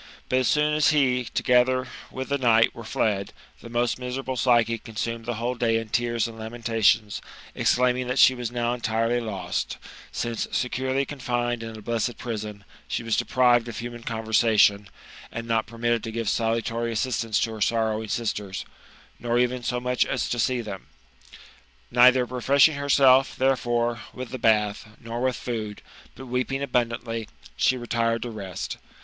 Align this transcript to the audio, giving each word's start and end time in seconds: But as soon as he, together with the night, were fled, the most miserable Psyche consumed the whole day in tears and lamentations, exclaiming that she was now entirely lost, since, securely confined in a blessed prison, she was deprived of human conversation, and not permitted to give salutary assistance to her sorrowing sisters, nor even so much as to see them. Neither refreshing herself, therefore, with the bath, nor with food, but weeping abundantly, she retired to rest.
But 0.29 0.39
as 0.39 0.47
soon 0.47 0.73
as 0.73 0.89
he, 0.89 1.25
together 1.25 1.87
with 2.09 2.29
the 2.29 2.39
night, 2.39 2.73
were 2.73 2.83
fled, 2.83 3.33
the 3.59 3.69
most 3.69 3.99
miserable 3.99 4.35
Psyche 4.35 4.79
consumed 4.79 5.25
the 5.27 5.35
whole 5.35 5.53
day 5.53 5.77
in 5.77 5.89
tears 5.89 6.27
and 6.27 6.39
lamentations, 6.39 7.21
exclaiming 7.53 8.07
that 8.07 8.17
she 8.17 8.33
was 8.33 8.49
now 8.51 8.73
entirely 8.73 9.19
lost, 9.19 9.77
since, 10.11 10.47
securely 10.51 11.05
confined 11.05 11.61
in 11.61 11.77
a 11.77 11.83
blessed 11.83 12.17
prison, 12.17 12.63
she 12.87 13.03
was 13.03 13.15
deprived 13.15 13.67
of 13.67 13.77
human 13.77 14.01
conversation, 14.01 14.89
and 15.31 15.47
not 15.47 15.67
permitted 15.67 16.03
to 16.03 16.11
give 16.11 16.27
salutary 16.27 16.91
assistance 16.91 17.39
to 17.41 17.51
her 17.53 17.61
sorrowing 17.61 18.07
sisters, 18.09 18.65
nor 19.19 19.37
even 19.37 19.61
so 19.61 19.79
much 19.79 20.03
as 20.03 20.27
to 20.29 20.39
see 20.39 20.61
them. 20.61 20.87
Neither 21.91 22.25
refreshing 22.25 22.73
herself, 22.73 23.35
therefore, 23.35 24.01
with 24.15 24.29
the 24.29 24.39
bath, 24.39 24.87
nor 24.99 25.21
with 25.21 25.35
food, 25.35 25.83
but 26.15 26.25
weeping 26.25 26.63
abundantly, 26.63 27.27
she 27.55 27.77
retired 27.77 28.23
to 28.23 28.31
rest. 28.31 28.77